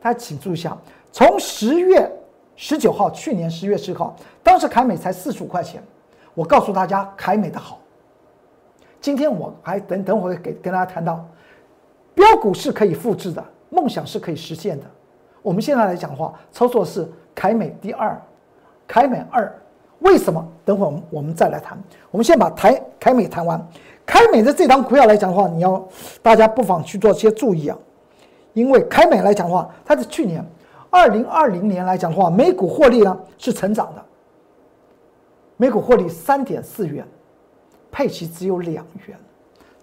[0.00, 0.76] 大家请注意一下，
[1.12, 2.10] 从十月
[2.56, 5.82] 十九号，去年十月十号，当时凯美才四十五块钱。
[6.34, 7.78] 我告诉大家，凯美的好。
[9.00, 11.26] 今天我还等等会给跟大家谈到，
[12.14, 14.86] 标股是可以复制的，梦想是可以实现的。
[15.42, 18.20] 我们现在来讲的话，操作是凯美第二，
[18.86, 19.52] 凯美二。
[20.00, 20.42] 为什么？
[20.64, 21.78] 等会我们我们再来谈。
[22.10, 23.60] 我们先把台凯美谈完。
[24.06, 25.86] 凯美的这张股票来讲的话，你要
[26.22, 27.76] 大家不妨去做些注意啊。
[28.54, 30.44] 因为凯美来讲的话，它是去年
[30.88, 34.02] 二零二零年来讲的话，每股获利呢是成长的，
[35.56, 37.06] 每股获利三点四元，
[37.90, 39.18] 配息只有两元。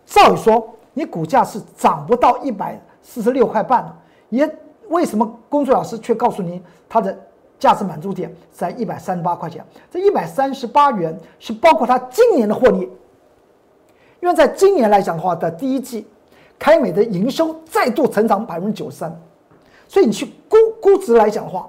[0.05, 3.95] 照理说，你股价是涨不到一百四十六块半的，
[4.29, 4.57] 也
[4.89, 7.17] 为什么工作老师却告诉您它的？
[7.59, 12.81] 价值满足点在一百三十八块钱，这一百三十八元是包括它今年的获利，
[14.21, 16.05] 因为在今年来讲的话的第一季，
[16.59, 19.19] 凯美的营收再度成长百分之九十三，
[19.87, 21.67] 所以你去估估值来讲的话，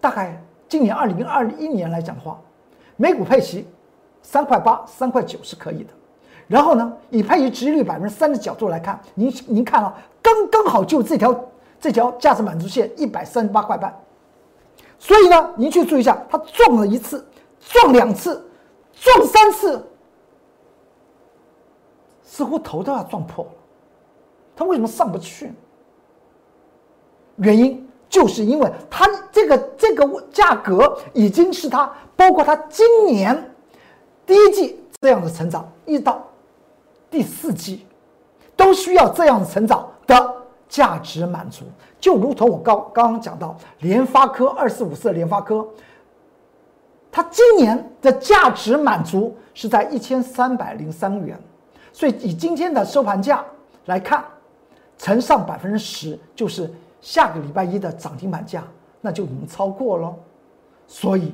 [0.00, 2.40] 大概今年二零二一年来讲的话，
[2.96, 3.68] 每股配息
[4.22, 5.90] 三块八、三块九是可以的。
[6.48, 11.44] 然后呢，以配息值率百分之三的角度来看，您您看啊，刚刚好就这条
[11.78, 13.94] 这条价值满足线一百三十八块半。
[14.98, 17.22] 所以呢，您去注意一下，它撞了一次，
[17.60, 18.42] 撞两次，
[18.94, 19.86] 撞三次，
[22.22, 23.50] 似乎头都要撞破了。
[24.56, 25.52] 它为什么上不去？
[27.36, 33.54] 原因就是因为它这个这个价格已经是它包括它今年
[34.24, 36.26] 第一季这样的成长，一到
[37.10, 37.84] 第四季
[38.56, 40.34] 都需要这样的成长的
[40.68, 41.64] 价值满足。
[42.00, 45.66] 就如同我刚刚刚讲到联发科二四五四的联发科，
[47.10, 51.38] 它今年的价值满足是在一千三百零三元，
[51.92, 53.44] 所以以今天的收盘价
[53.86, 54.24] 来看，
[54.98, 58.64] 乘上百分之十就是下个礼拜一的涨停板价，
[59.00, 60.14] 那就已经超过了。
[60.86, 61.32] 所以，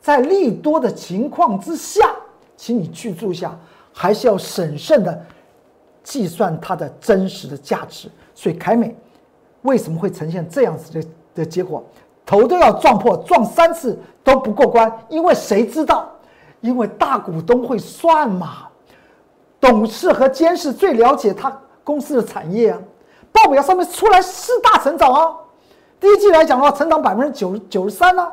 [0.00, 2.14] 在利多的情况之下，
[2.56, 3.58] 请你去注一下，
[3.92, 5.24] 还是要审慎的
[6.02, 8.08] 计算它的真实的价值。
[8.34, 8.96] 所以凯美
[9.62, 11.82] 为什么会呈现这样子的的结果？
[12.24, 16.08] 头都要撞破，撞三次都不过关，因为谁知道？
[16.60, 18.68] 因为大股东会算嘛，
[19.60, 22.78] 董事和监事最了解他公司的产业啊。
[23.32, 25.34] 报表上面出来四大成长啊，
[25.98, 28.30] 第一季来讲的话，成长百分之九十九十三呢。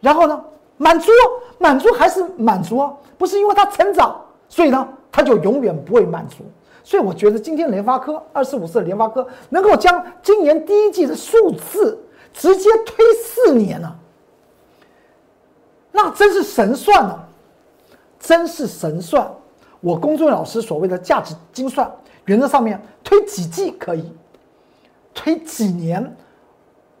[0.00, 0.42] 然后呢，
[0.76, 1.10] 满足
[1.58, 6.44] 满足还是满足啊，不是因为它成长，所以呢，它就永远不会满足。
[6.82, 13.94] 所以我觉得今天联发科二四五四的联发科能够将今年第一季的数字直接推四年呢，
[15.92, 17.18] 那真是神算呢，
[18.18, 19.30] 真是神算。
[19.80, 21.90] 我公众老师所谓的价值精算。
[22.24, 24.12] 原则上面推几季可以，
[25.14, 26.14] 推几年，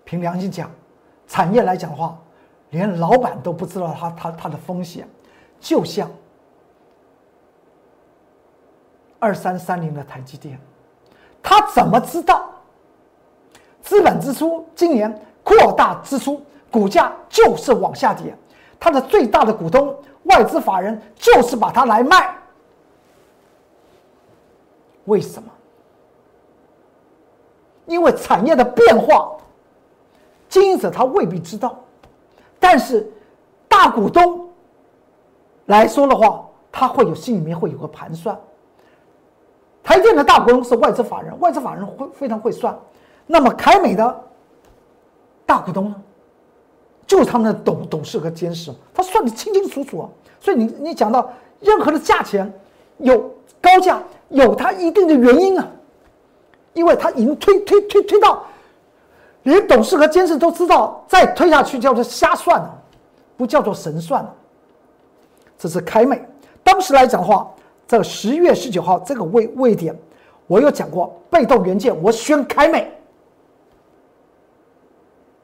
[0.04, 0.70] 凭良心讲，
[1.26, 2.18] 产业来讲的话，
[2.70, 5.06] 连老板都不知道他他他的风险，
[5.60, 6.10] 就像
[9.18, 10.60] 二三三零的台积电，
[11.42, 12.50] 他怎么知道
[13.82, 18.36] 资本支出今年扩大支出，股价就是往下跌，
[18.78, 22.34] 他的最大的股东外资法人就是把它来卖。
[25.06, 25.50] 为什么？
[27.86, 29.34] 因为产业的变化，
[30.48, 31.78] 经营者他未必知道，
[32.60, 33.10] 但是
[33.66, 34.50] 大股东
[35.64, 38.38] 来说的话，他会有心里面会有个盘算。
[39.88, 42.78] 台电的大股东是外资法人，外资法人会非常会算。
[43.26, 44.20] 那么凯美的
[45.46, 45.96] 大股东呢，
[47.06, 50.08] 就是他们的董董事和监事，他算的清清楚楚啊。
[50.40, 52.52] 所以你你讲到任何的价钱
[52.98, 53.98] 有高价。
[54.30, 55.66] 有它一定的原因啊，
[56.74, 58.44] 因为它已经推推推推到，
[59.44, 62.82] 连董事和监事都知道，再推下去叫做瞎算了，
[63.38, 64.34] 不叫做神算了。
[65.56, 66.22] 这是凯美，
[66.62, 67.50] 当时来讲的话，
[67.88, 69.98] 这十月十九号这个位位点，
[70.46, 72.92] 我有讲过被动元件，我选凯美，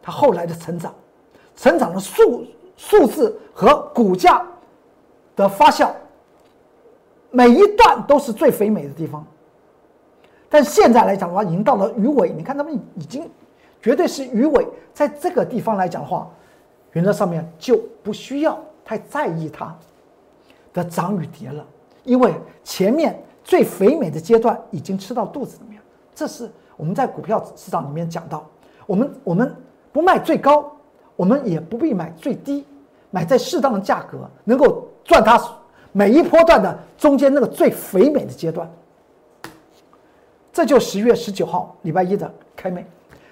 [0.02, 0.94] 它后来的成长，
[1.57, 2.44] 成长的数
[2.76, 4.46] 数字和股价
[5.35, 5.90] 的发酵。
[7.30, 9.26] 每一段都是最肥美的地方，
[10.50, 12.30] 但现在来讲的话，已经到了鱼尾。
[12.30, 13.28] 你看他们已经
[13.80, 16.30] 绝对是鱼尾，在这个地方来讲的话，
[16.92, 19.74] 原则上面就不需要太在意它
[20.74, 21.66] 的涨与跌了，
[22.04, 25.80] 因为前面最肥美的阶段已经吃到肚子里面。
[26.14, 28.46] 这是我们在股票市场里面讲到，
[28.86, 29.54] 我们我们
[29.92, 30.70] 不卖最高，
[31.16, 32.64] 我们也不必买最低，
[33.10, 35.40] 买在适当的价格，能够赚它。
[35.90, 38.68] 每一波段的中间那个最肥美的阶段，
[40.52, 42.84] 这就十月十九号礼拜一的开美，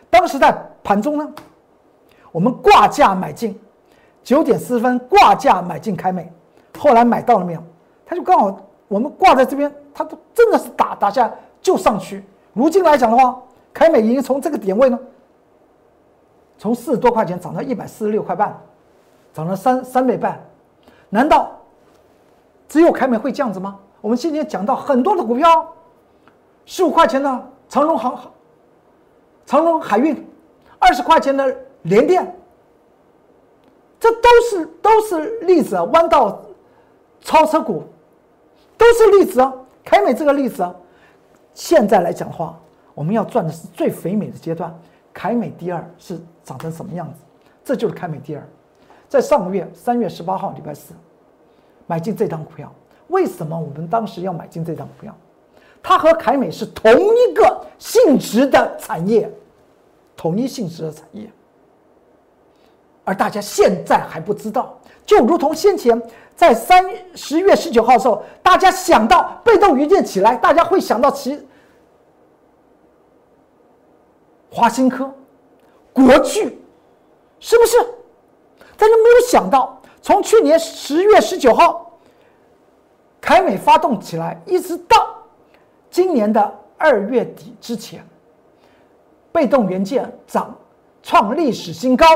[0.08, 1.28] 当时在盘中呢，
[2.30, 3.58] 我们挂价买进，
[4.22, 6.32] 九点四分挂价买进开美，
[6.78, 7.62] 后来买到了没有？
[8.12, 8.54] 它就刚好
[8.88, 12.22] 我们挂在这边，它都真的是打打下就上去。
[12.52, 13.40] 如今来讲的话，
[13.72, 14.98] 凯美已经从这个点位呢，
[16.58, 18.54] 从四十多块钱涨到一百四十六块半，
[19.32, 20.38] 涨了三三倍半，
[21.08, 21.52] 难道？
[22.68, 23.78] 只有凯美会这样子吗？
[24.02, 25.72] 我们今天讲到很多的股票，
[26.66, 28.20] 十五块钱的长隆航、
[29.46, 30.22] 长隆海运，
[30.78, 32.38] 二十块钱的联电，
[33.98, 35.80] 这都是都是例子。
[35.94, 36.38] 弯道
[37.22, 37.84] 超车股
[38.82, 39.52] 都是例子啊。
[39.84, 40.74] 凯美这个例子啊，
[41.54, 42.58] 现在来讲的话，
[42.94, 44.72] 我们要赚的是最肥美的阶段。
[45.12, 47.20] 凯美第二是长成什么样子？
[47.64, 48.42] 这就是凯美第二，
[49.08, 50.94] 在上个月三月十八号礼拜四。
[51.86, 52.72] 买进这张股票，
[53.08, 55.14] 为什么我们当时要买进这张股票？
[55.82, 59.30] 它和凯美是同一个性质的产业，
[60.16, 61.28] 同一性质的产业，
[63.04, 66.00] 而大家现在还不知道，就如同先前
[66.36, 66.84] 在三
[67.14, 71.40] 十月十九号的时候，大家想到被动元件起来，大家会想到其
[74.50, 75.12] 华新科、
[75.92, 76.58] 国巨，
[77.40, 77.76] 是不是？
[78.76, 81.98] 但是没有想到，从去年十月十九号，
[83.20, 85.08] 凯美发动起来，一直到。
[85.90, 88.02] 今年的二月底之前，
[89.30, 90.54] 被动元件涨
[91.02, 92.06] 创历史新高，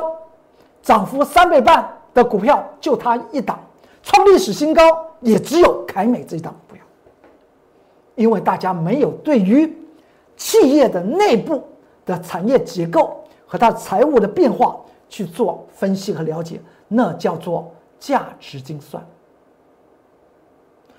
[0.86, 3.58] 涨幅三倍半的股票就它一档，
[4.04, 4.82] 创历史新高
[5.20, 6.84] 也只有凯美这一档股票。
[8.14, 9.76] 因为大家没有对于
[10.36, 11.62] 企业的内部
[12.04, 14.76] 的产业结构和它财务的变化
[15.08, 19.04] 去做分析和了解，那叫做价值精算。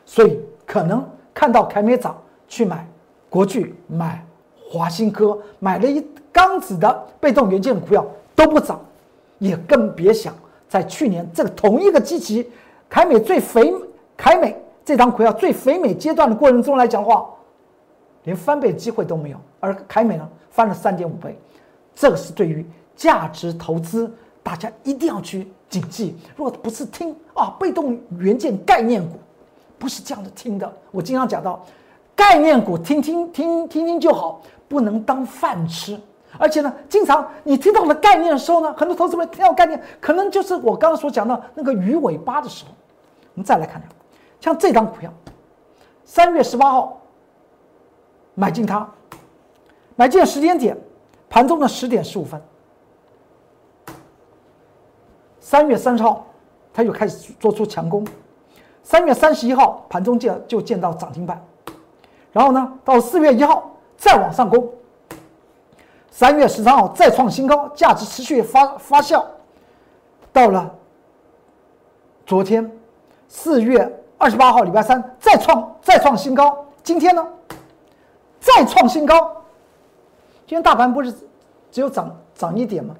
[0.06, 2.15] 所以可能看到凯美涨。
[2.50, 2.88] 去买
[3.30, 4.26] 国巨、买
[4.58, 8.80] 华新科，买了一缸子的被动元件的股票都不涨，
[9.39, 10.34] 也更别想
[10.67, 12.50] 在去年这个同一个基期，
[12.89, 13.73] 凯美最肥，
[14.15, 17.30] 凯美这张股票最肥美阶段的过程中来讲话，
[18.23, 21.38] 连翻倍的机会都没有，而凯美呢翻了三点五倍，
[21.95, 24.12] 这个是对于价值投资
[24.43, 26.15] 大家一定要去谨记。
[26.36, 29.17] 如果不是听啊被动元件概念股，
[29.78, 31.63] 不是这样的听的，我经常讲到。
[32.15, 35.95] 概念股听听听听听就好，不能当饭吃。
[36.39, 42.71] 而且呢，经常你听到了概念的时候呢，很多投资人听到概念，可能就是我刚刚所讲的那个鱼尾巴的时候。
[43.34, 43.89] 我们再来看看，
[44.39, 45.13] 像这张股票，
[46.04, 47.00] 三月十八号
[48.34, 48.89] 买进它，
[49.95, 50.76] 买进的时间点，
[51.30, 52.41] 盘中的十点十五分。
[55.39, 56.26] 三月三十号，
[56.73, 58.04] 它就开始做出强攻。
[58.82, 61.39] 三月三十一号盘中见就见到涨停板。
[62.32, 64.67] 然后呢，到四月一号再往上攻，
[66.18, 69.24] 三月十三号再创新高，价值持续发发酵。
[70.34, 70.74] 到了
[72.26, 72.68] 昨天
[73.28, 77.24] 四月二十八号礼拜三再创再创新高，今天呢
[78.40, 79.32] 再创新高。
[80.48, 81.14] 今天大盘不是
[81.70, 82.96] 只有涨涨一点吗？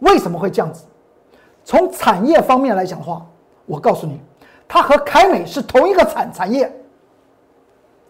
[0.00, 0.84] 为什么会这样子？
[1.64, 3.24] 从产业方面来讲的话，
[3.64, 4.20] 我告诉你，
[4.68, 6.70] 它和凯美是同一个产产业。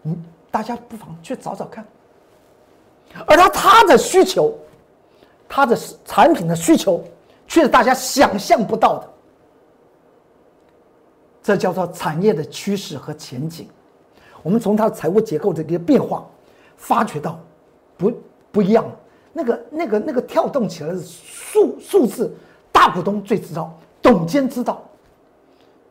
[0.03, 1.85] 嗯，大家不妨去找找看，
[3.25, 4.53] 而他他的需求，
[5.47, 7.03] 他的产品的需求，
[7.47, 9.09] 却是大家想象不到的。
[11.41, 13.67] 这叫做产业的趋势和前景。
[14.43, 16.25] 我们从它的财务结构的一个变化，
[16.75, 17.39] 发觉到
[17.97, 18.11] 不
[18.51, 18.85] 不一样。
[19.33, 22.33] 那个那个那个跳动起来的数数字，
[22.71, 24.83] 大股东最知道，董监知道。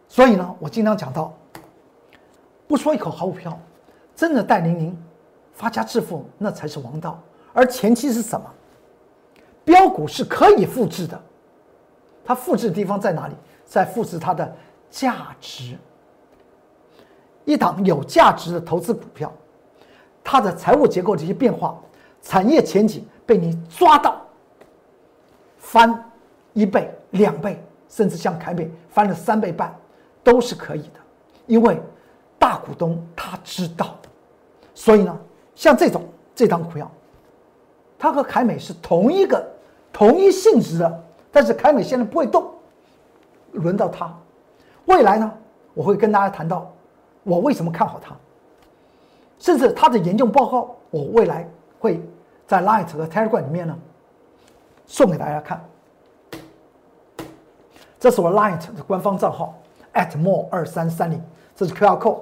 [0.09, 1.35] 所以呢，我经常讲到，
[2.69, 3.59] 不说一口好股票。
[4.15, 4.97] 真的带领您
[5.57, 7.19] 发家致富，那才是王道。
[7.55, 8.47] 而前期是什么？
[9.65, 11.21] 标股是可以复制的，
[12.25, 13.35] 它复制的地方在哪里？
[13.65, 14.55] 在复制它的
[14.91, 15.77] 价值。
[17.47, 19.33] 一档有价值的投资股票，
[20.23, 21.81] 它的财务结构这些变化、
[22.21, 24.21] 产业前景被你抓到，
[25.57, 26.13] 翻
[26.53, 29.75] 一倍、两倍，甚至像凯美翻了三倍半，
[30.23, 31.01] 都是可以的，
[31.47, 31.81] 因为
[32.39, 33.97] 大股东他知道。
[34.75, 35.19] 所以呢，
[35.57, 36.03] 像这种
[36.35, 36.89] 这张股票，
[37.99, 39.45] 它和凯美是同一个
[39.91, 42.49] 同一性质的，但是凯美现在不会动，
[43.53, 44.15] 轮到它，
[44.85, 45.33] 未来呢，
[45.73, 46.71] 我会跟大家谈到
[47.25, 48.15] 我为什么看好它，
[49.39, 51.49] 甚至它的研究报告，我未来
[51.81, 52.03] 会
[52.47, 53.77] 在 Light 和 Telegram 里面呢
[54.85, 55.65] 送给大家看。
[57.99, 59.59] 这是我 Light 的官方账号
[60.19, 61.19] @more 二三三零，
[61.57, 62.21] 这是 QR code。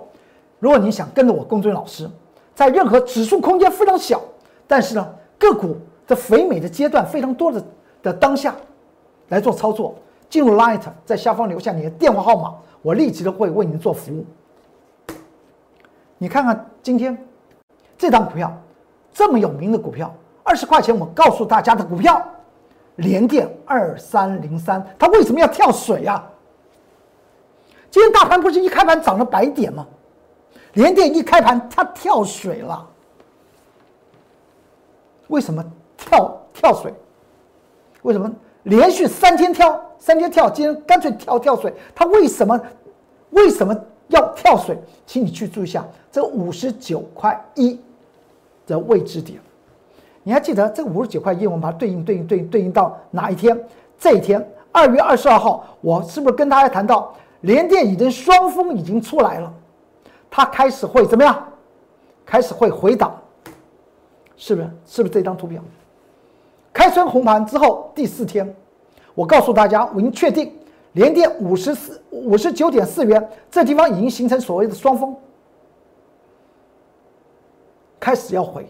[0.60, 2.08] 如果你想跟着我龚尊老师。
[2.54, 4.20] 在任何指数空间非常小，
[4.66, 7.64] 但是呢，个股的肥美的阶段非常多的
[8.02, 8.54] 的当下，
[9.28, 9.94] 来做操作，
[10.28, 14.24] 进入 Light，在下方留下你的电话号码，我立即的会为您做服务。
[16.18, 17.16] 你看看今天
[17.98, 18.56] 这张股票，
[19.12, 22.22] 这么有名的股票，二十块钱我告诉大家的股票，
[22.96, 26.24] 联电二三零三，它为什么要跳水呀？
[27.90, 29.86] 今天大盘不是一开盘涨了百点吗？
[30.74, 32.86] 连电一开盘，它跳水了。
[35.28, 35.64] 为什么
[35.96, 36.92] 跳跳水？
[38.02, 38.30] 为什么
[38.64, 41.72] 连续三天跳三天跳，今天干脆跳跳水？
[41.94, 42.60] 它为什么
[43.30, 43.74] 为什么
[44.08, 44.78] 要跳水？
[45.06, 47.80] 请你去注意一下这五十九块一
[48.66, 49.40] 的位置点。
[50.22, 53.58] 你还记得这五十九块一，我们把它对应对应对应对应到哪一天？
[53.98, 59.52] 这一天二月二十二号，我是不是跟大家谈到联电已经双峰已经出来了，
[60.36, 61.46] 它开始会怎么样？
[62.26, 63.16] 开始会回档，
[64.36, 64.68] 是不是？
[64.84, 65.62] 是不是这张图表？
[66.72, 68.52] 开春红盘之后第四天，
[69.14, 70.52] 我告诉大家，我已经确定，
[70.94, 75.14] 连跌五十四五十九点四元，这地方已经形成所谓的双峰，
[78.00, 78.68] 开始要回，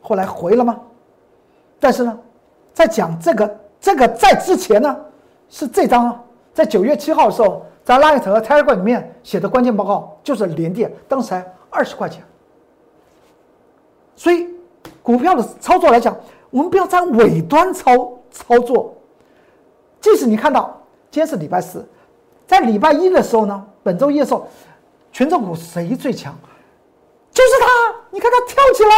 [0.00, 0.80] 后来回了吗？
[1.78, 2.18] 但是呢，
[2.72, 4.96] 在讲这个这个在之前呢，
[5.50, 6.24] 是这张啊，
[6.54, 7.66] 在九月七号的时候。
[7.86, 12.20] 在 Light 和 t e r g r a 里面写的关键报告就是联电，当时才二十块钱。
[14.16, 14.48] 所以
[15.04, 16.16] 股票的操作来讲，
[16.50, 18.92] 我们不要在尾端操操作。
[20.00, 20.76] 即使你看到
[21.12, 21.86] 今天是礼拜四，
[22.44, 24.48] 在礼拜一的时候呢，本周一的时候，
[25.12, 26.34] 权重股谁最强？
[27.30, 27.94] 就是它！
[28.10, 28.90] 你看它跳起来，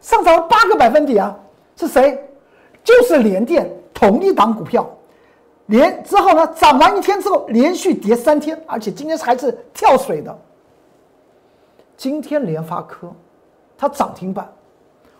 [0.00, 1.38] 上涨了八个百分点啊！
[1.76, 2.28] 是谁？
[2.82, 4.90] 就是联电同一档股票。
[5.72, 10.38] 连之后呢，涨完一天之后，连续跌三天，而且今天还是跳水的。
[11.96, 13.10] 今天联发科，
[13.78, 14.52] 它涨停板，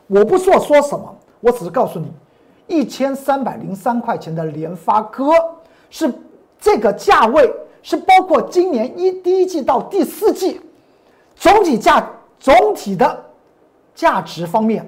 [0.06, 2.12] 我不说说什么，我只是告诉你，
[2.66, 5.32] 一千三百零三块钱的联发科
[5.88, 6.12] 是
[6.60, 7.50] 这个价位，
[7.82, 10.60] 是包括今年一第一季到第四季
[11.34, 12.06] 总体价
[12.38, 13.24] 总体的
[13.94, 14.86] 价值方面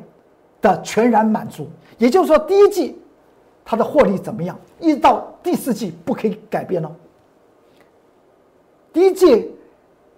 [0.61, 3.01] 的全然满足，也就是说第一季。
[3.65, 4.59] 它的获利怎么样？
[4.79, 6.91] 一直到第四季不可以改变哦。
[8.93, 9.51] 第一季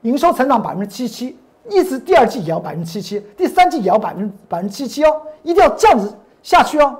[0.02, 1.38] 营收成长百分之七七，
[1.70, 6.98] 一直第二季也要百分之七七，第三季也要百分百分之七七哦，一定要这样子下去哦。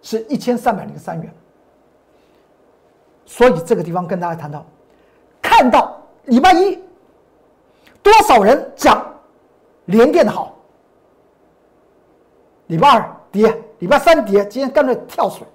[0.00, 1.34] 是一千三百零三元。
[3.24, 4.64] 所以这个地方跟大家谈到，
[5.42, 6.78] 看到礼拜一
[8.00, 9.04] 多少人讲
[9.86, 10.54] 联电的好，
[12.68, 13.62] 礼拜二跌。
[13.78, 15.46] 礼拜三跌，今天干脆跳水。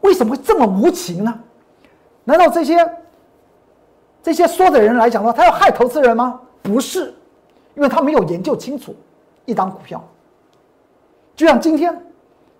[0.00, 1.40] 为什么会这么无情呢？
[2.24, 2.76] 难道这些
[4.22, 6.40] 这些说的人来讲的话，他要害投资人吗？
[6.62, 7.14] 不是，
[7.74, 8.94] 因为他没有研究清楚
[9.44, 10.02] 一档股票。
[11.34, 11.96] 就像今天，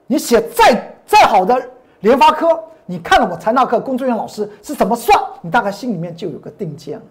[0.07, 1.61] 你写再再好的
[2.01, 7.05] 联发科，你看了我财纳课工作人员老师是怎么算，你大概心里面就有个定见了。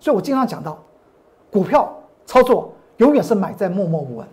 [0.00, 0.78] 所以我经常讲到，
[1.50, 4.26] 股票操作永远是买在默默无闻。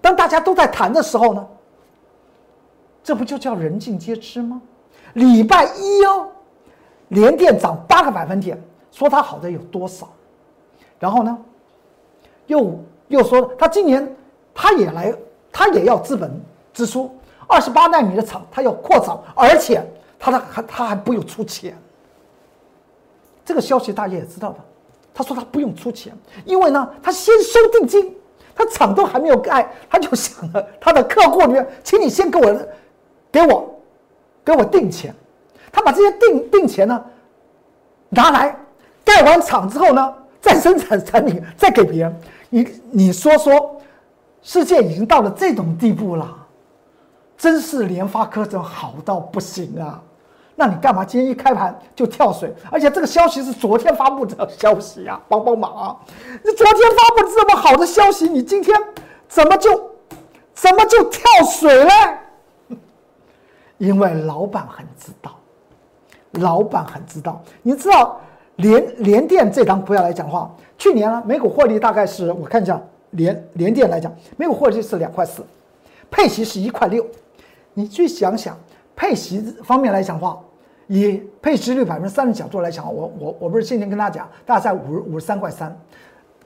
[0.00, 1.46] 当大家都在谈的时候呢，
[3.02, 4.60] 这不就叫人尽皆知吗？
[5.14, 6.28] 礼拜一哦，
[7.08, 10.08] 连电涨八个百分点，说它好的有多少？
[10.98, 11.38] 然后呢，
[12.46, 12.78] 又
[13.08, 14.16] 又说他今年
[14.54, 15.14] 他也来，
[15.52, 16.30] 他也要资本
[16.72, 17.14] 支出，
[17.46, 19.84] 二十八纳米的厂他要扩张，而且
[20.18, 21.76] 他的还他还不用出钱。
[23.44, 24.58] 这个消息大家也知道的，
[25.14, 28.16] 他说他不用出钱，因为呢，他先收定金。
[28.56, 32.58] 他厂都还没有盖，他就想了他的客户里面，请你先给我，
[33.30, 33.78] 给我，
[34.42, 35.14] 给我定钱。
[35.70, 37.04] 他把这些定定钱呢
[38.08, 38.56] 拿来
[39.04, 42.20] 盖完厂之后呢，再生产产品，再给别人。
[42.48, 43.78] 你你说说，
[44.40, 46.34] 世界已经到了这种地步了，
[47.36, 50.02] 真是联发科真好到不行啊！
[50.58, 52.50] 那你干嘛今天一开盘就跳水？
[52.72, 55.96] 而且这个消息是昨天发布的 消息呀，帮帮忙啊！
[56.42, 58.74] 你昨天发布这么好的消息，你今天
[59.28, 59.70] 怎么就
[60.54, 61.90] 怎么就跳水了？
[63.76, 65.36] 因为老板很知道，
[66.32, 67.42] 老板很知道。
[67.62, 68.18] 你知道
[68.56, 72.80] 联联电这张股票来讲的话，去年呢每股获利大概是我看一下
[73.10, 75.44] 联联电来讲，每股获利是两块四，
[76.10, 77.06] 配息是一块六。
[77.74, 78.58] 你去想想
[78.96, 80.40] 配息方面来讲的话。
[80.88, 85.76] 以配息率百分之三的角度来讲，我我我不是先前跟大家讲，大概在五十五十三块三，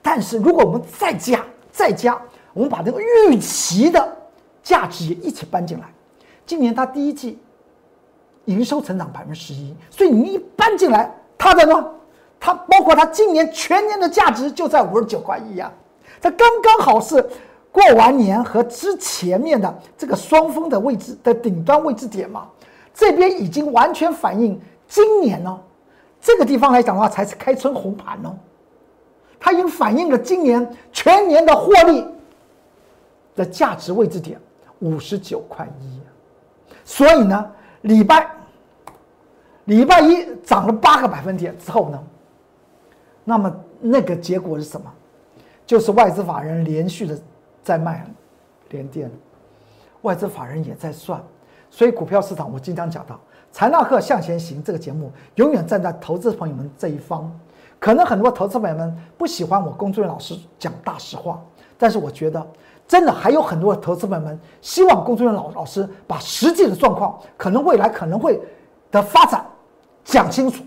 [0.01, 2.19] 但是如果我们再加再加，
[2.51, 4.17] 我们把这个预期的
[4.63, 5.85] 价值也一起搬进来，
[6.43, 7.37] 今年它第一季
[8.45, 11.91] 营收成长百分之十一，所以你一搬进来，它的呢，
[12.39, 15.71] 它包括它今年全年的价值就在五十九块一啊，
[16.19, 17.23] 它刚刚好是
[17.71, 22.49] 过完年和之前面的这个双峰的位置的顶端位置点嘛。
[22.93, 25.57] 这边已经完全反映今年哦，
[26.19, 28.35] 这个地方来讲的话，才是开春红盘哦，
[29.39, 32.05] 它已经反映了今年全年的获利
[33.33, 34.37] 的价值位置点
[34.79, 36.01] 五十九块一，
[36.83, 37.49] 所以呢，
[37.83, 38.29] 礼拜
[39.63, 42.03] 礼拜一涨了八个百分点之后呢，
[43.23, 44.91] 那么那个结果是什么？
[45.65, 47.17] 就是外资法人连续的
[47.63, 48.05] 在卖
[48.69, 49.11] 连电，
[50.01, 51.21] 外资法人也在算。
[51.69, 53.15] 所以股票市场，我经常讲到
[53.51, 57.31] 《财纳克向前行》这个节目，永远站在投资朋友们这一方。
[57.79, 61.41] 可能很多投资朋友们不喜欢我工作人员老师讲大实话，
[61.77, 62.45] 但是我觉得，
[62.87, 68.39] 真的还有很多投资朋友们希望工作人员老老师把实际的状况，可能未来可能会
[68.91, 69.45] 的发展，
[70.03, 70.63] 讲清楚，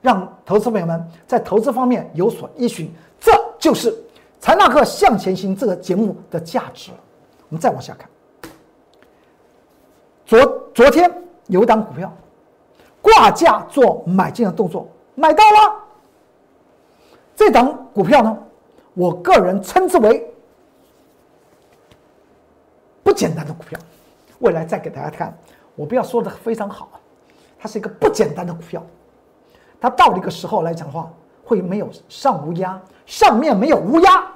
[0.00, 2.92] 让投资朋友们在投资方面有所依循。
[3.18, 3.92] 这就是
[4.42, 6.90] 财纳克向前行这个节目的价值。
[7.48, 8.10] 我们再往下看，
[10.26, 11.08] 昨昨天
[11.46, 12.12] 有一档股票
[13.00, 15.76] 挂价做买进的动作，买到了。
[17.36, 18.36] 这档股票呢，
[18.94, 20.28] 我个人称之为
[23.04, 23.78] 不简单的股票。
[24.40, 25.38] 未来再给大家看，
[25.76, 26.90] 我不要说的非常好，
[27.60, 28.84] 它是一个不简单的股票。
[29.80, 31.08] 它到了一个时候来讲的话，
[31.44, 34.31] 会没有上无压，上面没有乌鸦，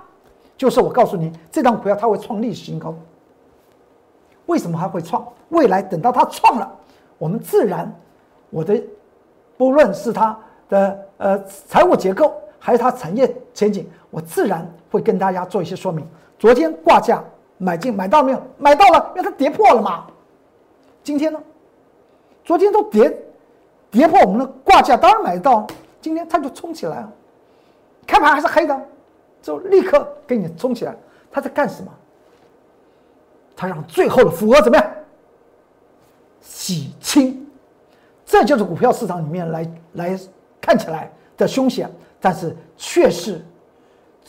[0.56, 2.94] 就是我告诉你，这张股票它会创历史新高。
[4.46, 5.26] 为什么还会创？
[5.50, 6.70] 未来等到它创了，
[7.18, 7.94] 我们自然，
[8.50, 8.82] 我的
[9.56, 10.38] 不论是它
[10.68, 16.06] 的呃财务结构，还是它产业前景，我自然会跟大家做一些说明。
[16.38, 17.22] 昨天挂价。
[17.58, 18.42] 买进买到没有？
[18.58, 20.04] 买到了，因为它跌破了嘛。
[21.02, 21.40] 今天呢？
[22.44, 23.18] 昨天都跌
[23.90, 25.66] 跌破我们的挂价，当然买得到。
[25.98, 27.10] 今天它就冲起来了，
[28.06, 28.78] 开盘还是黑的，
[29.46, 30.96] 就立刻给你冲起来。
[31.30, 31.92] 他在干什么？
[33.54, 34.90] 他让最后的符额怎么样？
[36.40, 37.46] 洗清。
[38.24, 40.20] 这就是股票市场里面来来
[40.60, 41.88] 看起来的凶险，
[42.20, 43.40] 但是却是。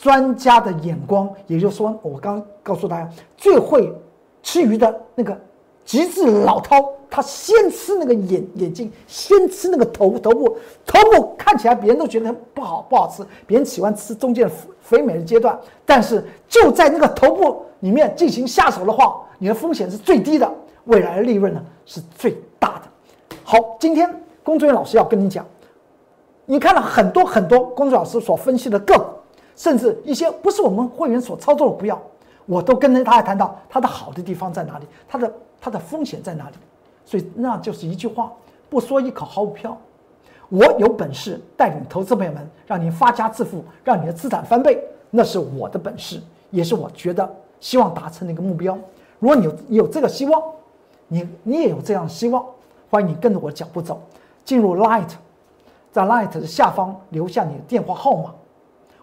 [0.00, 3.92] 专家的眼光，也就是说，我刚告诉大家，最会
[4.44, 5.36] 吃鱼的那个
[5.84, 10.56] 极致老饕，他先吃那个眼眼睛，先吃那个头头部，
[10.86, 14.50] 头部看起来别人都觉得不好不好吃，别人喜欢吃中间
[14.80, 20.50] 肥美的阶段，但是就在那个头部里面进行下手的话，你的风险是最低的，
[20.84, 23.36] 未来的利润呢是最大的。
[23.44, 24.08] 好，今天
[24.42, 25.44] 工作人员老师要跟你讲，
[26.46, 29.04] 你看了很多很多工作老师所分析的个股。
[29.56, 32.00] 甚至一些不是我们会员所操作的不要，
[32.46, 36.54] 我都跟着他谈到它的好的地方在哪里，它的它的风险在哪里，
[37.08, 38.30] 所以那就是一句话：
[38.68, 39.74] 不说一口好股票，
[40.50, 44.78] 我有本事带领投资朋友们让您发家致富，让你的资产翻倍，
[45.10, 47.26] 那是我的本事，也是我觉得
[47.60, 48.76] 希望达成的一个目标。
[49.18, 50.42] 如果你有有这个希望，
[51.06, 52.44] 你你也有这样的希望，
[52.90, 54.02] 欢迎你跟着我的脚步走，
[54.44, 55.08] 进入 Light，
[55.90, 58.34] 在 Light 的下方留下你的电话号码。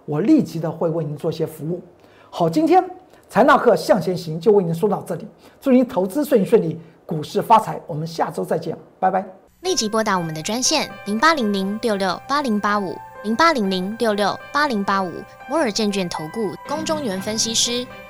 [0.06, 1.82] 我立即的会为您做些服务。
[2.30, 2.88] 好，今天
[3.28, 5.26] 财纳克向前行就为您说到这里，
[5.60, 7.80] 祝您投资顺顺利，股市发财。
[7.88, 9.26] 我们下周再见，拜拜。
[9.62, 15.12] 立即拨打我们的专线零八零零六六八零八五零八零零六六八零八五
[15.50, 17.86] 摩尔证券投顾龚中原分析师。